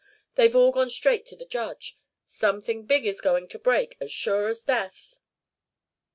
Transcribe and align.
They've 0.33 0.55
all 0.55 0.71
gone 0.71 0.89
straight 0.89 1.27
to 1.27 1.35
the 1.35 1.45
Judge. 1.45 1.95
Something 2.25 2.87
big 2.87 3.05
is 3.05 3.21
going 3.21 3.47
to 3.49 3.59
break, 3.59 3.97
as 4.01 4.11
sure 4.11 4.47
as 4.47 4.61
death." 4.61 5.19